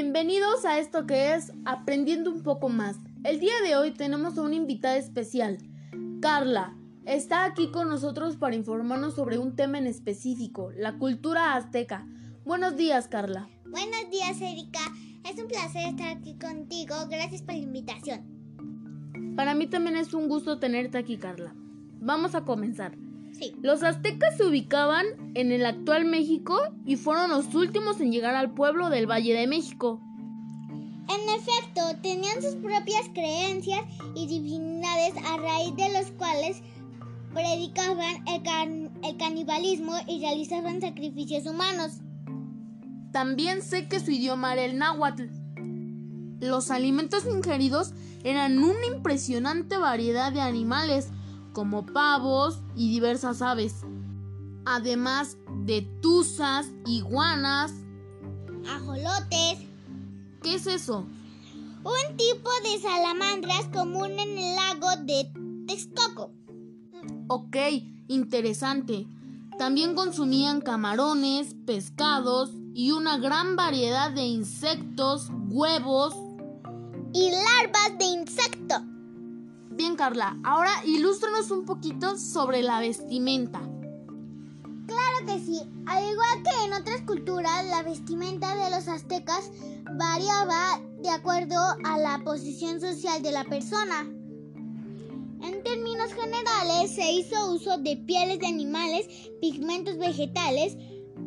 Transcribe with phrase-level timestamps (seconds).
[0.00, 2.96] Bienvenidos a esto que es Aprendiendo un poco más.
[3.24, 5.58] El día de hoy tenemos a una invitada especial,
[6.22, 6.76] Carla.
[7.04, 12.06] Está aquí con nosotros para informarnos sobre un tema en específico, la cultura azteca.
[12.44, 13.48] Buenos días, Carla.
[13.64, 14.78] Buenos días, Erika.
[15.28, 16.94] Es un placer estar aquí contigo.
[17.10, 19.34] Gracias por la invitación.
[19.34, 21.52] Para mí también es un gusto tenerte aquí, Carla.
[22.00, 22.96] Vamos a comenzar.
[23.38, 23.54] Sí.
[23.62, 28.52] Los aztecas se ubicaban en el actual México y fueron los últimos en llegar al
[28.52, 30.00] pueblo del Valle de México.
[31.08, 33.80] En efecto, tenían sus propias creencias
[34.14, 36.62] y divinidades a raíz de los cuales
[37.32, 42.00] predicaban el, can- el canibalismo y realizaban sacrificios humanos.
[43.12, 45.26] También sé que su idioma era el náhuatl.
[46.40, 47.92] Los alimentos ingeridos
[48.24, 51.08] eran una impresionante variedad de animales,
[51.58, 53.74] como pavos y diversas aves,
[54.64, 57.72] además de tuzas, iguanas.
[58.70, 59.58] Ajolotes,
[60.40, 61.04] ¿Qué es eso?
[61.82, 65.32] un tipo de salamandras común en el lago de
[65.66, 66.30] Texcoco.
[67.26, 67.56] Ok,
[68.06, 69.08] interesante.
[69.58, 76.14] También consumían camarones, pescados y una gran variedad de insectos, huevos.
[77.12, 78.87] Y larvas de insecto.
[79.98, 83.58] Carla, ahora ilústranos un poquito sobre la vestimenta.
[84.86, 85.60] Claro que sí.
[85.86, 89.50] Al igual que en otras culturas, la vestimenta de los aztecas
[89.98, 94.02] variaba de acuerdo a la posición social de la persona.
[95.42, 99.08] En términos generales, se hizo uso de pieles de animales,
[99.40, 100.76] pigmentos vegetales,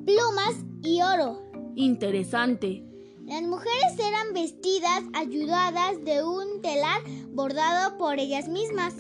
[0.06, 1.42] plumas y oro.
[1.76, 2.86] Interesante.
[3.26, 7.02] Las mujeres eran vestidas ayudadas de un telar
[7.34, 8.96] bordado por ellas mismas.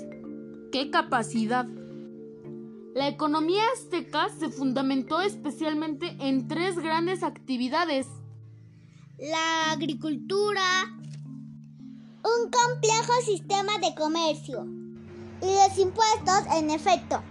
[0.71, 1.65] ¡Qué capacidad!
[2.93, 8.07] La economía azteca se fundamentó especialmente en tres grandes actividades.
[9.17, 10.63] la agricultura,
[12.23, 14.65] un complejo sistema de comercio
[15.41, 17.21] y los impuestos en efecto.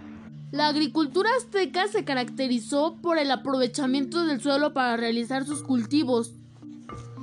[0.51, 6.33] La agricultura azteca se caracterizó por el aprovechamiento del suelo para realizar sus cultivos.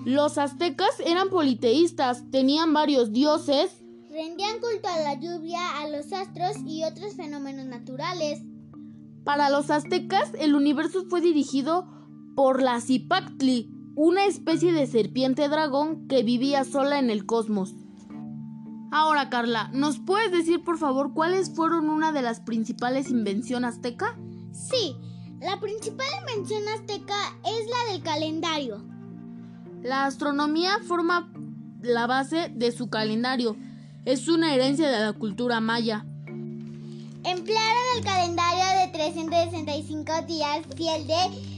[0.04, 3.78] Los aztecas eran politeístas, tenían varios dioses,
[4.18, 8.42] Rendían culto a la lluvia, a los astros y otros fenómenos naturales.
[9.22, 11.86] Para los aztecas, el universo fue dirigido
[12.34, 17.76] por la Zipactli, una especie de serpiente dragón que vivía sola en el cosmos.
[18.90, 24.18] Ahora, Carla, ¿nos puedes decir por favor cuáles fueron una de las principales invenciones azteca?
[24.50, 24.96] Sí,
[25.40, 28.97] la principal invención azteca es la del calendario.
[29.82, 31.32] La astronomía forma
[31.82, 33.56] la base de su calendario.
[34.04, 36.04] Es una herencia de la cultura maya.
[37.24, 41.16] Emplearon el calendario de 365 días fiel de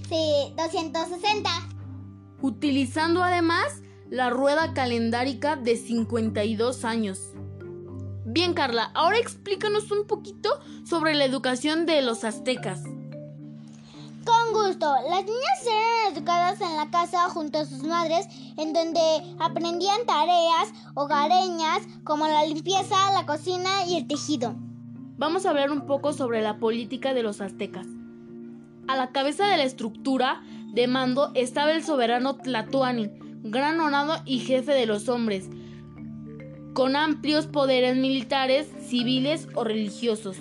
[0.08, 1.50] sí, 260.
[2.42, 7.20] utilizando además la rueda calendárica de 52 años.
[8.24, 12.82] Bien, Carla, ahora explícanos un poquito sobre la educación de los aztecas.
[14.60, 18.26] Con gusto, las niñas eran educadas en la casa junto a sus madres,
[18.58, 19.00] en donde
[19.38, 24.54] aprendían tareas hogareñas como la limpieza, la cocina y el tejido.
[25.16, 27.86] Vamos a hablar un poco sobre la política de los aztecas.
[28.86, 30.42] A la cabeza de la estructura
[30.74, 33.10] de mando estaba el soberano Tlatoani,
[33.42, 35.48] gran honrado y jefe de los hombres,
[36.74, 40.36] con amplios poderes militares, civiles o religiosos.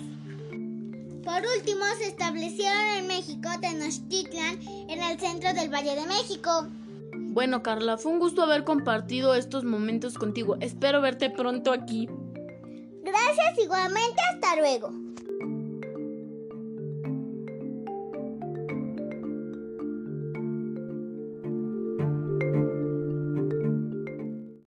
[1.30, 4.58] Por último, se establecieron en México Tenochtitlan,
[4.88, 6.66] en el centro del Valle de México.
[7.14, 10.56] Bueno, Carla, fue un gusto haber compartido estos momentos contigo.
[10.60, 12.08] Espero verte pronto aquí.
[13.04, 14.90] Gracias igualmente, hasta luego.